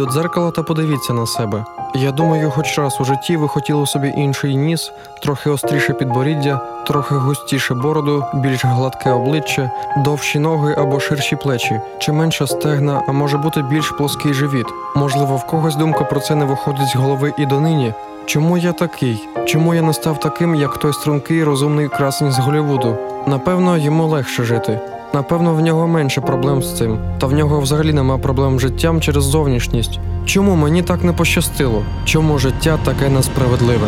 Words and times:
до 0.00 0.06
дзеркала 0.06 0.50
та 0.50 0.62
подивіться 0.62 1.12
на 1.12 1.26
себе. 1.26 1.64
Я 1.94 2.12
думаю, 2.12 2.50
хоч 2.50 2.78
раз 2.78 3.00
у 3.00 3.04
житті 3.04 3.36
ви 3.36 3.48
хотіли 3.48 3.86
собі 3.86 4.08
інший 4.16 4.56
ніс, 4.56 4.92
трохи 5.22 5.50
остріше 5.50 5.92
підборіддя, 5.92 6.60
трохи 6.86 7.14
густіше 7.14 7.74
бороду, 7.74 8.24
більш 8.34 8.64
гладке 8.64 9.10
обличчя, 9.10 9.70
довші 9.96 10.38
ноги 10.38 10.74
або 10.78 11.00
ширші 11.00 11.36
плечі, 11.36 11.80
чи 11.98 12.12
менше 12.12 12.46
стегна, 12.46 13.02
а 13.08 13.12
може 13.12 13.38
бути 13.38 13.62
більш 13.62 13.90
плоский 13.90 14.34
живіт. 14.34 14.66
Можливо, 14.96 15.36
в 15.36 15.46
когось 15.46 15.76
думка 15.76 16.04
про 16.04 16.20
це 16.20 16.34
не 16.34 16.44
виходить 16.44 16.88
з 16.88 16.96
голови 16.96 17.32
і 17.38 17.46
донині. 17.46 17.94
Чому 18.26 18.58
я 18.58 18.72
такий? 18.72 19.28
Чому 19.46 19.74
я 19.74 19.82
не 19.82 19.92
став 19.92 20.20
таким, 20.20 20.54
як 20.54 20.78
той 20.78 20.92
стрункий, 20.92 21.44
розумний 21.44 21.88
красень 21.88 22.32
з 22.32 22.38
Голлівуду? 22.38 22.96
Напевно, 23.26 23.78
йому 23.78 24.06
легше 24.06 24.44
жити. 24.44 24.80
Напевно, 25.14 25.54
в 25.54 25.60
нього 25.60 25.86
менше 25.86 26.20
проблем 26.20 26.62
з 26.62 26.78
цим, 26.78 26.98
та 27.18 27.26
в 27.26 27.32
нього 27.32 27.60
взагалі 27.60 27.92
нема 27.92 28.18
проблем 28.18 28.58
з 28.58 28.62
життям 28.62 29.00
через 29.00 29.24
зовнішність. 29.24 29.98
Чому 30.24 30.56
мені 30.56 30.82
так 30.82 31.04
не 31.04 31.12
пощастило? 31.12 31.82
Чому 32.04 32.38
життя 32.38 32.78
таке 32.84 33.08
несправедливе? 33.08 33.86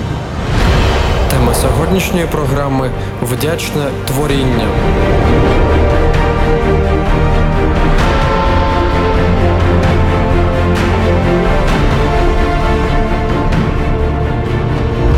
Тема 1.31 1.55
сьогоднішньої 1.55 2.27
програми 2.27 2.91
вдячне 3.23 3.83
творіння. 4.07 4.67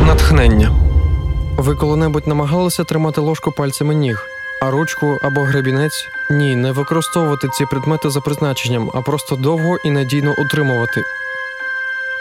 Натхнення. 0.06 0.70
Ви 1.56 1.74
коли-небудь 1.74 2.26
намагалися 2.26 2.84
тримати 2.84 3.20
ложку 3.20 3.52
пальцями 3.52 3.94
ніг, 3.94 4.26
а 4.66 4.70
ручку 4.70 5.18
або 5.22 5.42
гребінець? 5.42 6.08
Ні, 6.30 6.56
не 6.56 6.72
використовувати 6.72 7.48
ці 7.48 7.66
предмети 7.66 8.10
за 8.10 8.20
призначенням, 8.20 8.90
а 8.94 9.00
просто 9.00 9.36
довго 9.36 9.76
і 9.84 9.90
надійно 9.90 10.34
утримувати. 10.38 11.04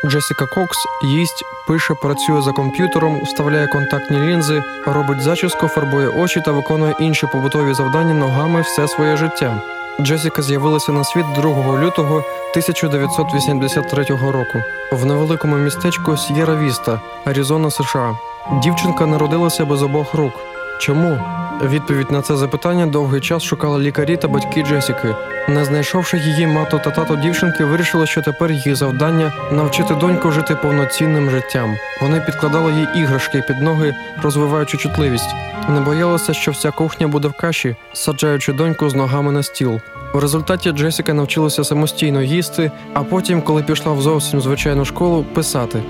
Джесіка 0.06 0.46
Кокс 0.46 0.78
їсть, 1.04 1.44
пише, 1.68 1.94
працює 1.94 2.42
за 2.42 2.52
комп'ютером, 2.52 3.22
вставляє 3.24 3.68
контактні 3.68 4.20
лінзи, 4.20 4.64
робить 4.86 5.22
зачіску, 5.22 5.68
фарбує 5.68 6.08
очі 6.08 6.42
та 6.46 6.52
виконує 6.52 6.96
інші 7.00 7.28
побутові 7.28 7.74
завдання 7.74 8.14
ногами 8.14 8.62
все 8.62 8.88
своє 8.88 9.18
життя. 9.18 9.62
Джесіка 10.02 10.42
з'явилася 10.42 10.92
на 10.92 11.04
світ 11.04 11.26
2 11.36 11.80
лютого 11.80 12.18
1983 12.18 14.04
року 14.04 14.64
в 14.92 15.06
невеликому 15.06 15.56
містечку 15.56 16.18
С'єра 16.18 16.56
Віста, 16.56 17.02
Аризона, 17.26 17.72
США. 17.72 18.18
Дівчинка 18.64 19.06
народилася 19.06 19.66
без 19.66 19.84
обох 19.84 20.14
рук. 20.14 20.34
Чому? 20.80 21.20
Відповідь 21.64 22.12
на 22.12 22.22
це 22.22 22.36
запитання 22.36 22.86
довгий 22.86 23.22
час 23.22 23.44
шукали 23.44 23.80
лікарі 23.80 24.18
та 24.18 24.28
батьки 24.28 24.64
Джесіки. 24.64 25.16
Не 25.48 25.66
знайшовши 25.66 26.18
її 26.18 26.48
мато 26.48 26.80
та 26.80 26.90
тато 26.90 27.16
дівчинки, 27.16 27.66
вирішили, 27.66 28.08
що 28.08 28.22
тепер 28.22 28.52
її 28.52 28.76
завдання 28.76 29.34
навчити 29.52 29.96
доньку 29.96 30.32
жити 30.32 30.56
повноцінним 30.56 31.30
життям. 31.30 31.76
Вони 32.02 32.22
підкладали 32.22 32.74
їй 32.74 33.02
іграшки 33.02 33.44
під 33.48 33.62
ноги, 33.62 33.96
розвиваючи 34.24 34.78
чутливість. 34.78 35.36
Не 35.70 35.80
боялися, 35.80 36.34
що 36.34 36.52
вся 36.52 36.72
кухня 36.72 37.08
буде 37.08 37.28
в 37.28 37.34
каші, 37.34 37.76
саджаючи 37.94 38.54
доньку 38.54 38.90
з 38.90 38.96
ногами 38.96 39.32
на 39.32 39.44
стіл. 39.44 39.80
В 40.14 40.20
результаті 40.20 40.72
Джесіка 40.72 41.14
навчилася 41.14 41.64
самостійно 41.64 42.22
їсти, 42.22 42.72
а 42.94 43.04
потім, 43.04 43.42
коли 43.42 43.64
пішла 43.64 43.94
в 43.94 44.02
зовсім 44.02 44.42
звичайну 44.42 44.86
школу, 44.86 45.26
писати. 45.34 45.84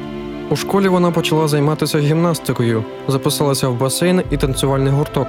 У 0.50 0.56
школі 0.56 0.88
вона 0.88 1.12
почала 1.12 1.48
займатися 1.48 2.00
гімнастикою, 2.00 2.84
записалася 3.08 3.68
в 3.68 3.78
басейн 3.78 4.22
і 4.32 4.38
танцювальний 4.38 4.94
гурток. 4.94 5.28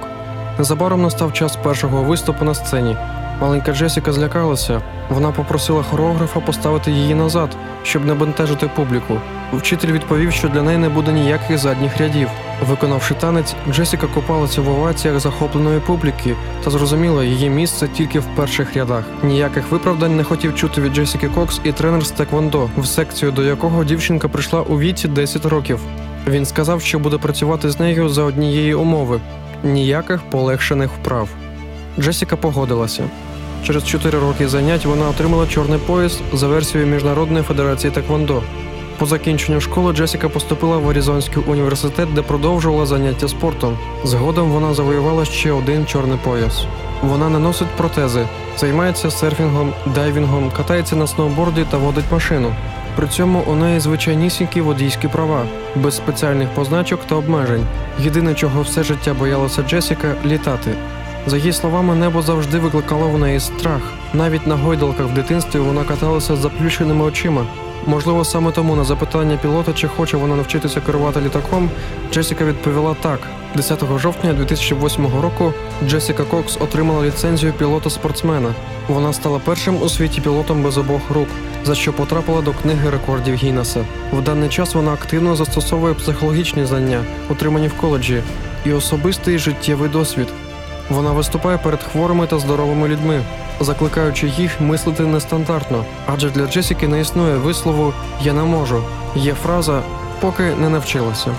Незабаром 0.57 1.01
настав 1.01 1.33
час 1.33 1.55
першого 1.55 2.03
виступу 2.03 2.45
на 2.45 2.53
сцені. 2.53 2.97
Маленька 3.41 3.73
Джесіка 3.73 4.13
злякалася. 4.13 4.81
Вона 5.09 5.31
попросила 5.31 5.83
хореографа 5.83 6.39
поставити 6.39 6.91
її 6.91 7.15
назад, 7.15 7.49
щоб 7.83 8.05
не 8.05 8.13
бентежити 8.13 8.69
публіку. 8.75 9.17
Вчитель 9.53 9.91
відповів, 9.91 10.31
що 10.31 10.47
для 10.47 10.61
неї 10.61 10.77
не 10.77 10.89
буде 10.89 11.11
ніяких 11.11 11.57
задніх 11.57 11.97
рядів. 11.97 12.29
Виконавши 12.69 13.13
танець, 13.13 13.55
Джесіка 13.71 14.07
купалася 14.07 14.61
в 14.61 14.69
оваціях 14.69 15.19
захопленої 15.19 15.79
публіки 15.79 16.35
та 16.63 16.69
зрозуміла 16.69 17.23
її 17.23 17.49
місце 17.49 17.87
тільки 17.87 18.19
в 18.19 18.25
перших 18.35 18.75
рядах. 18.75 19.03
Ніяких 19.23 19.71
виправдань 19.71 20.17
не 20.17 20.23
хотів 20.23 20.55
чути 20.55 20.81
від 20.81 20.93
Джесіки 20.93 21.29
Кокс 21.29 21.61
і 21.63 21.71
тренер 21.71 22.05
з 22.05 22.11
Теквондо, 22.11 22.69
в 22.77 22.85
секцію 22.85 23.31
до 23.31 23.43
якого 23.43 23.83
дівчинка 23.83 24.27
прийшла 24.27 24.61
у 24.61 24.79
віці 24.79 25.07
10 25.07 25.45
років. 25.45 25.79
Він 26.27 26.45
сказав, 26.45 26.81
що 26.81 26.99
буде 26.99 27.17
працювати 27.17 27.69
з 27.69 27.79
нею 27.79 28.09
за 28.09 28.23
однієї 28.23 28.73
умови 28.73 29.19
ніяких 29.63 30.21
полегшених 30.29 30.89
вправ. 31.01 31.29
Джесіка 31.99 32.35
погодилася. 32.35 33.03
Через 33.63 33.85
4 33.85 34.19
роки 34.19 34.47
занять 34.47 34.85
вона 34.85 35.09
отримала 35.09 35.47
чорний 35.47 35.79
пояс 35.79 36.19
за 36.33 36.47
версією 36.47 36.89
Міжнародної 36.91 37.43
федерації 37.43 37.91
Теквондо. 37.91 38.41
По 38.97 39.05
закінченню 39.05 39.61
школи 39.61 39.93
Джесіка 39.93 40.29
поступила 40.29 40.77
в 40.77 40.89
Аризонський 40.89 41.43
університет, 41.47 42.13
де 42.13 42.21
продовжувала 42.21 42.85
заняття 42.85 43.27
спортом. 43.27 43.77
Згодом 44.03 44.51
вона 44.51 44.73
завоювала 44.73 45.25
ще 45.25 45.51
один 45.51 45.85
чорний 45.85 46.17
пояс. 46.23 46.65
Вона 47.03 47.29
не 47.29 47.39
носить 47.39 47.67
протези, 47.77 48.27
займається 48.57 49.11
серфінгом, 49.11 49.73
дайвінгом, 49.95 50.51
катається 50.57 50.95
на 50.95 51.07
сноуборді 51.07 51.65
та 51.71 51.77
водить 51.77 52.11
машину. 52.11 52.55
При 52.95 53.07
цьому 53.07 53.43
у 53.47 53.55
неї 53.55 53.79
звичайнісінькі 53.79 54.61
водійські 54.61 55.07
права, 55.07 55.45
без 55.75 55.95
спеціальних 55.95 56.49
позначок 56.49 56.99
та 57.09 57.15
обмежень. 57.15 57.65
Єдине, 57.99 58.33
чого 58.33 58.61
все 58.61 58.83
життя 58.83 59.13
боялася 59.13 59.63
Джесіка 59.63 60.15
літати. 60.25 60.71
За 61.27 61.37
її 61.37 61.53
словами, 61.53 61.95
небо 61.95 62.21
завжди 62.21 62.59
викликало 62.59 63.09
в 63.09 63.19
неї 63.19 63.39
страх. 63.39 63.81
Навіть 64.13 64.47
на 64.47 64.55
гойдалках 64.55 65.07
в 65.07 65.13
дитинстві 65.13 65.59
вона 65.59 65.83
каталася 65.83 66.35
з 66.35 66.39
заплющеними 66.39 67.05
очима. 67.05 67.45
Можливо, 67.87 68.25
саме 68.25 68.51
тому 68.51 68.75
на 68.75 68.83
запитання 68.83 69.37
пілота, 69.41 69.73
чи 69.73 69.87
хоче 69.87 70.17
вона 70.17 70.35
навчитися 70.35 70.81
керувати 70.81 71.21
літаком, 71.21 71.69
Джесіка 72.11 72.45
відповіла 72.45 72.95
так. 73.01 73.19
10 73.55 73.83
жовтня 73.97 74.33
2008 74.33 75.07
року 75.21 75.53
Джесіка 75.87 76.23
Кокс 76.23 76.57
отримала 76.61 77.05
ліцензію 77.05 77.53
пілота-спортсмена. 77.53 78.53
Вона 78.87 79.13
стала 79.13 79.39
першим 79.39 79.81
у 79.81 79.89
світі 79.89 80.21
пілотом 80.21 80.63
без 80.63 80.77
обох 80.77 81.01
рук, 81.09 81.27
за 81.65 81.75
що 81.75 81.93
потрапила 81.93 82.41
до 82.41 82.53
книги 82.53 82.89
рекордів 82.89 83.35
Гіннеса. 83.35 83.85
В 84.13 84.21
даний 84.21 84.49
час 84.49 84.75
вона 84.75 84.93
активно 84.93 85.35
застосовує 85.35 85.93
психологічні 85.93 86.65
знання, 86.65 87.03
отримані 87.29 87.67
в 87.67 87.73
коледжі, 87.73 88.21
і 88.65 88.73
особистий 88.73 89.39
життєвий 89.39 89.89
досвід. 89.89 90.27
Вона 90.89 91.11
виступає 91.11 91.57
перед 91.57 91.83
хворими 91.83 92.27
та 92.27 92.39
здоровими 92.39 92.87
людьми, 92.87 93.21
закликаючи 93.59 94.27
їх 94.27 94.61
мислити 94.61 95.03
нестандартно, 95.03 95.85
адже 96.07 96.29
для 96.29 96.47
Джесіки 96.47 96.87
не 96.87 97.01
існує 97.01 97.35
вислову 97.37 97.93
Я 98.21 98.33
не 98.33 98.43
можу. 98.43 98.83
Є 99.15 99.33
фраза 99.33 99.81
поки 100.19 100.43
не 100.43 100.69
навчилася. 100.69 101.31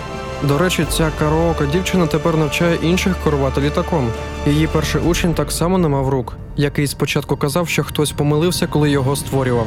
До 0.42 0.58
речі, 0.58 0.86
ця 0.90 1.10
караока 1.18 1.66
дівчина 1.66 2.06
тепер 2.06 2.36
навчає 2.36 2.78
інших 2.82 3.16
керувати 3.24 3.60
літаком. 3.60 4.08
Її 4.46 4.66
перший 4.66 5.00
учень 5.00 5.34
так 5.34 5.52
само 5.52 5.78
не 5.78 5.88
мав 5.88 6.08
рук, 6.08 6.36
який 6.56 6.86
спочатку 6.86 7.36
казав, 7.36 7.68
що 7.68 7.84
хтось 7.84 8.12
помилився, 8.12 8.66
коли 8.66 8.90
його 8.90 9.16
створював. 9.16 9.66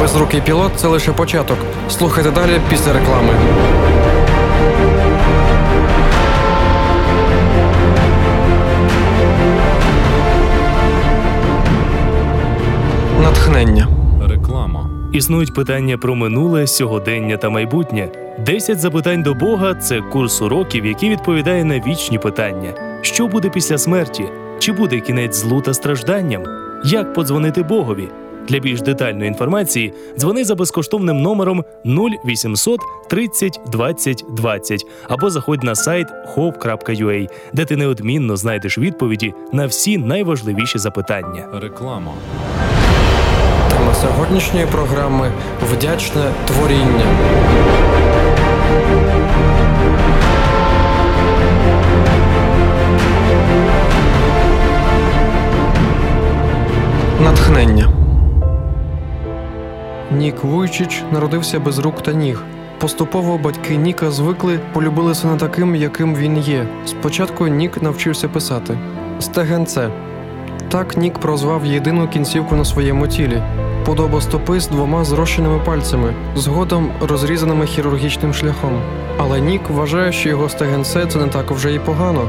Безрукий 0.00 0.40
пілот 0.40 0.72
це 0.76 0.88
лише 0.88 1.12
початок. 1.12 1.58
Слухайте 1.90 2.30
далі 2.30 2.60
після 2.70 2.92
реклами. 2.92 3.34
Натхнення. 13.48 13.88
Реклама. 14.28 14.90
Існують 15.12 15.54
питання 15.54 15.98
про 15.98 16.14
минуле, 16.14 16.66
сьогодення 16.66 17.36
та 17.36 17.50
майбутнє. 17.50 18.08
10 18.46 18.80
запитань 18.80 19.22
до 19.22 19.34
Бога 19.34 19.74
це 19.74 20.00
курс 20.00 20.42
уроків, 20.42 20.86
який 20.86 21.10
відповідає 21.10 21.64
на 21.64 21.80
вічні 21.80 22.18
питання: 22.18 22.74
що 23.02 23.26
буде 23.26 23.48
після 23.48 23.78
смерті? 23.78 24.24
Чи 24.58 24.72
буде 24.72 25.00
кінець 25.00 25.36
злу 25.36 25.60
та 25.60 25.74
стражданням? 25.74 26.42
Як 26.84 27.14
подзвонити 27.14 27.62
Богові? 27.62 28.08
Для 28.48 28.58
більш 28.58 28.80
детальної 28.80 29.28
інформації 29.28 29.92
дзвони 30.18 30.44
за 30.44 30.54
безкоштовним 30.54 31.22
номером 31.22 31.64
0800 31.84 32.80
30 33.10 33.60
20 33.66 34.24
20 34.36 34.86
або 35.08 35.30
заходь 35.30 35.62
на 35.62 35.74
сайт 35.74 36.06
hope.ua, 36.36 37.28
де 37.52 37.64
ти 37.64 37.76
неодмінно 37.76 38.36
знайдеш 38.36 38.78
відповіді 38.78 39.34
на 39.52 39.66
всі 39.66 39.98
найважливіші 39.98 40.78
запитання. 40.78 41.46
Реклама. 41.54 42.12
Сьогоднішньої 44.00 44.66
програми 44.66 45.32
вдячне 45.72 46.22
творіння. 46.46 47.04
Натхнення. 57.24 57.88
Нік 60.10 60.44
Вуйчич 60.44 61.02
народився 61.12 61.60
без 61.60 61.78
рук 61.78 62.02
та 62.02 62.12
ніг. 62.12 62.42
Поступово 62.80 63.38
батьки 63.38 63.76
Ніка 63.76 64.10
звикли 64.10 64.60
полюбили 64.72 65.14
сина 65.14 65.36
таким, 65.36 65.76
яким 65.76 66.14
він 66.14 66.38
є. 66.38 66.66
Спочатку 66.86 67.46
Нік 67.48 67.82
навчився 67.82 68.28
писати 68.28 68.78
стегенце. 69.20 69.90
Так 70.68 70.96
Нік 70.96 71.18
прозвав 71.18 71.66
єдину 71.66 72.08
кінцівку 72.08 72.56
на 72.56 72.64
своєму 72.64 73.08
тілі. 73.08 73.42
Подобостопи 73.88 74.60
з 74.60 74.68
двома 74.68 75.04
зрощеними 75.04 75.58
пальцями, 75.58 76.14
згодом 76.36 76.90
розрізаними 77.00 77.66
хірургічним 77.66 78.34
шляхом. 78.34 78.80
Але 79.18 79.40
Нік 79.40 79.60
вважає, 79.68 80.12
що 80.12 80.28
його 80.28 80.48
стегенце 80.48 81.06
це 81.06 81.18
не 81.18 81.26
так 81.26 81.50
вже 81.50 81.74
і 81.74 81.78
погано. 81.78 82.28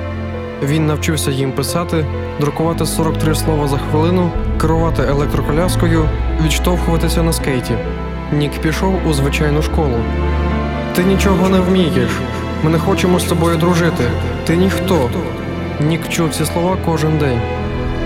Він 0.64 0.88
навчився 0.88 1.32
їм 1.32 1.52
писати, 1.52 2.06
друкувати 2.40 2.86
43 2.86 3.36
слова 3.36 3.68
за 3.68 3.78
хвилину, 3.78 4.32
керувати 4.62 5.04
електроколяскою, 5.04 6.10
відштовхуватися 6.46 7.24
на 7.24 7.34
скейті. 7.34 7.74
Нік 8.34 8.52
пішов 8.52 9.08
у 9.10 9.14
звичайну 9.14 9.62
школу. 9.62 9.98
Ти 10.96 11.04
нічого 11.04 11.50
не 11.50 11.60
вмієш. 11.60 12.12
Ми 12.64 12.70
не 12.70 12.80
хочемо 12.80 13.20
з 13.20 13.24
тобою 13.24 13.58
дружити. 13.58 14.04
Ти 14.46 14.58
ніхто. 14.58 15.10
Нік 15.80 16.10
чув 16.10 16.30
ці 16.30 16.46
слова 16.46 16.78
кожен 16.86 17.18
день. 17.18 17.42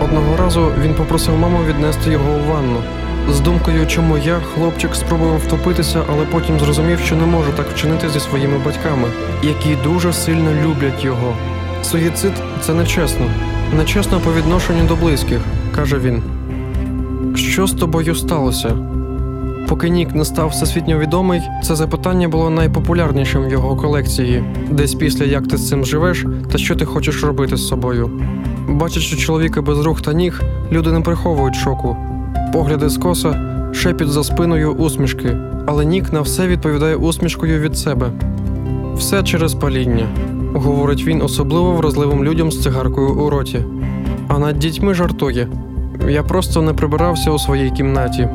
Одного 0.03 0.37
разу 0.37 0.71
він 0.81 0.93
попросив 0.93 1.37
маму 1.37 1.59
віднести 1.67 2.11
його 2.11 2.31
у 2.31 2.51
ванну. 2.53 2.81
З 3.29 3.39
думкою, 3.39 3.87
чому 3.87 4.17
я, 4.17 4.39
хлопчик, 4.39 4.95
спробував 4.95 5.37
втопитися, 5.37 6.03
але 6.11 6.25
потім 6.25 6.59
зрозумів, 6.59 6.99
що 6.99 7.15
не 7.15 7.25
може 7.25 7.51
так 7.51 7.69
вчинити 7.69 8.09
зі 8.09 8.19
своїми 8.19 8.57
батьками, 8.65 9.07
які 9.43 9.75
дуже 9.83 10.13
сильно 10.13 10.51
люблять 10.63 11.05
його. 11.05 11.33
Суїцид 11.83 12.31
це 12.61 12.73
нечесно. 12.73 13.25
Нечесно 13.77 14.19
по 14.19 14.33
відношенню 14.33 14.87
до 14.87 14.95
близьких, 14.95 15.39
каже 15.75 15.99
він. 15.99 16.23
Що 17.35 17.67
з 17.67 17.73
тобою 17.73 18.15
сталося? 18.15 18.77
Поки 19.67 19.89
Нік 19.89 20.15
не 20.15 20.25
став 20.25 20.49
всесвітньо 20.49 20.99
відомий, 20.99 21.41
це 21.63 21.75
запитання 21.75 22.27
було 22.27 22.49
найпопулярнішим 22.49 23.45
в 23.47 23.51
його 23.51 23.75
колекції, 23.75 24.43
десь 24.71 24.95
після 24.95 25.25
як 25.25 25.47
ти 25.47 25.57
з 25.57 25.69
цим 25.69 25.85
живеш 25.85 26.25
та 26.51 26.57
що 26.57 26.75
ти 26.75 26.85
хочеш 26.85 27.23
робити 27.23 27.57
з 27.57 27.67
собою. 27.67 28.11
Бачачи 28.69 29.15
чоловіка 29.15 29.61
без 29.61 29.79
рук 29.79 30.01
та 30.01 30.13
ніг, 30.13 30.41
люди 30.71 30.91
не 30.91 31.01
приховують 31.01 31.55
шоку. 31.55 32.12
Погляди 32.53 32.89
скоса, 32.89 33.35
шепіт 33.73 34.07
за 34.07 34.23
спиною 34.23 34.71
усмішки, 34.71 35.37
але 35.65 35.85
Нік 35.85 36.13
на 36.13 36.21
все 36.21 36.47
відповідає 36.47 36.95
усмішкою 36.95 37.59
від 37.59 37.77
себе. 37.77 38.11
Все 38.95 39.23
через 39.23 39.53
паління, 39.53 40.07
говорить 40.53 41.05
він 41.05 41.21
особливо 41.21 41.73
вразливим 41.73 42.23
людям 42.23 42.51
з 42.51 42.63
цигаркою 42.63 43.15
у 43.15 43.29
роті. 43.29 43.59
А 44.27 44.39
над 44.39 44.59
дітьми 44.59 44.93
жартує. 44.93 45.47
Я 46.09 46.23
просто 46.23 46.61
не 46.61 46.73
прибирався 46.73 47.31
у 47.31 47.39
своїй 47.39 47.71
кімнаті. 47.71 48.29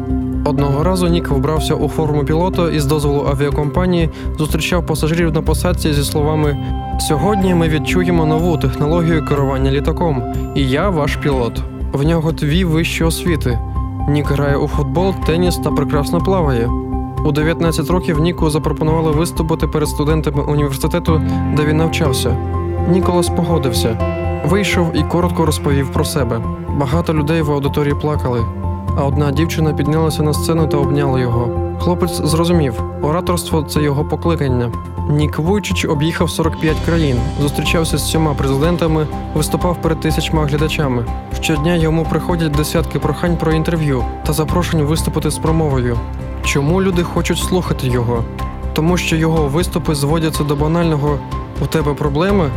Одного 0.44 0.84
разу 0.84 1.08
Нік 1.08 1.28
вбрався 1.28 1.74
у 1.74 1.88
форму 1.88 2.24
пілота 2.24 2.70
і 2.70 2.80
з 2.80 2.86
дозволу 2.86 3.26
авіакомпанії 3.30 4.10
зустрічав 4.38 4.86
пасажирів 4.86 5.32
на 5.32 5.42
посадці 5.42 5.92
зі 5.92 6.04
словами: 6.04 6.56
Сьогодні 7.00 7.54
ми 7.54 7.68
відчуємо 7.68 8.26
нову 8.26 8.56
технологію 8.56 9.24
керування 9.24 9.70
літаком, 9.70 10.22
і 10.54 10.68
я 10.68 10.88
ваш 10.88 11.16
пілот. 11.16 11.62
В 11.92 12.02
нього 12.02 12.32
дві 12.32 12.64
вищі 12.64 13.04
освіти. 13.04 13.58
Нік 14.08 14.26
грає 14.26 14.56
у 14.56 14.68
футбол, 14.68 15.14
теніс 15.26 15.56
та 15.56 15.70
прекрасно 15.70 16.20
плаває. 16.20 16.70
У 17.24 17.32
19 17.32 17.90
років 17.90 18.20
Ніку 18.20 18.50
запропонували 18.50 19.10
виступити 19.10 19.66
перед 19.66 19.88
студентами 19.88 20.42
університету, 20.42 21.22
де 21.56 21.64
він 21.64 21.76
навчався. 21.76 22.36
Ніколас 22.90 23.28
погодився, 23.28 23.98
вийшов 24.46 24.96
і 24.96 25.02
коротко 25.02 25.46
розповів 25.46 25.92
про 25.92 26.04
себе. 26.04 26.40
Багато 26.76 27.14
людей 27.14 27.42
в 27.42 27.52
аудиторії 27.52 27.94
плакали, 27.94 28.44
а 28.98 29.04
одна 29.04 29.30
дівчина 29.30 29.72
піднялася 29.72 30.22
на 30.22 30.34
сцену 30.34 30.66
та 30.66 30.76
обняла 30.76 31.20
його. 31.20 31.50
Хлопець 31.80 32.20
зрозумів, 32.22 32.82
ораторство 33.02 33.62
це 33.62 33.82
його 33.82 34.04
покликання. 34.04 34.72
Нік 35.10 35.38
Вуйчич 35.38 35.84
об'їхав 35.84 36.30
45 36.30 36.76
країн, 36.86 37.16
зустрічався 37.40 37.98
з 37.98 38.10
сьома 38.10 38.34
президентами, 38.34 39.06
виступав 39.34 39.82
перед 39.82 40.00
тисячма 40.00 40.46
глядачами. 40.46 41.04
Щодня 41.40 41.74
йому 41.74 42.06
приходять 42.10 42.52
десятки 42.52 42.98
прохань 42.98 43.36
про 43.36 43.52
інтерв'ю 43.52 44.04
та 44.26 44.32
запрошень 44.32 44.82
виступити 44.82 45.30
з 45.30 45.38
промовою. 45.38 45.98
Чому 46.44 46.82
люди 46.82 47.02
хочуть 47.02 47.38
слухати 47.38 47.88
його? 47.88 48.24
Тому 48.72 48.96
що 48.96 49.16
його 49.16 49.48
виступи 49.48 49.94
зводяться 49.94 50.44
до 50.44 50.56
банального 50.56 51.18
у 51.62 51.66
тебе 51.66 51.94
проблеми? 51.94 52.50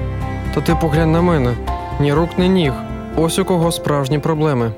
Та 0.56 0.62
ти 0.62 0.76
поглянь 0.82 1.12
на 1.12 1.22
мене. 1.22 1.54
Ні 2.00 2.14
рук, 2.14 2.30
ні 2.38 2.50
ніг. 2.50 2.74
Ось 3.18 3.40
у 3.40 3.46
кого 3.46 3.72
справжні 3.72 4.20
проблеми. 4.20 4.72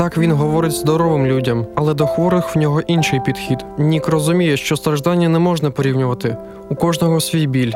Так 0.00 0.18
він 0.18 0.32
говорить 0.32 0.72
здоровим 0.72 1.26
людям, 1.26 1.66
але 1.74 1.94
до 1.94 2.06
хворих 2.06 2.56
в 2.56 2.58
нього 2.58 2.80
інший 2.80 3.20
підхід. 3.20 3.58
Нік 3.78 4.08
розуміє, 4.08 4.56
що 4.56 4.76
страждання 4.76 5.28
не 5.28 5.38
можна 5.38 5.70
порівнювати. 5.70 6.36
У 6.68 6.74
кожного 6.74 7.20
свій 7.20 7.46
біль. 7.46 7.72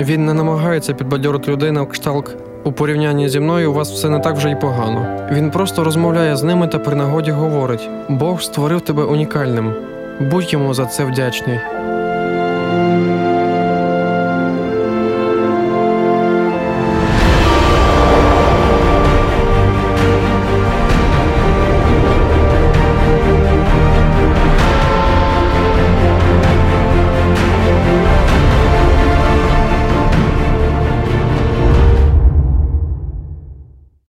Він 0.00 0.26
не 0.26 0.34
намагається 0.34 0.94
підбадьорити 0.94 1.52
людей 1.52 1.70
на 1.70 1.86
кшталт. 1.86 2.36
У 2.64 2.72
порівнянні 2.72 3.28
зі 3.28 3.40
мною 3.40 3.70
у 3.70 3.74
вас 3.74 3.92
все 3.92 4.10
не 4.10 4.18
так 4.18 4.36
вже 4.36 4.50
й 4.50 4.56
погано. 4.56 5.28
Він 5.32 5.50
просто 5.50 5.84
розмовляє 5.84 6.36
з 6.36 6.42
ними 6.42 6.68
та 6.68 6.78
при 6.78 6.96
нагоді 6.96 7.30
говорить: 7.30 7.88
Бог 8.08 8.42
створив 8.42 8.80
тебе 8.80 9.04
унікальним. 9.04 9.72
Будь 10.20 10.52
йому 10.52 10.74
за 10.74 10.86
це 10.86 11.04
вдячний. 11.04 11.58